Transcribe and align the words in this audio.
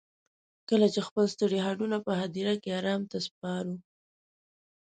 کله 0.69 0.87
چې 0.93 0.99
خپل 1.07 1.25
ستړي 1.33 1.59
هډونه 1.65 1.97
په 2.05 2.11
هديره 2.21 2.55
کې 2.63 2.69
ارام 2.79 3.01
ته 3.11 3.17
سپارو. 3.27 3.75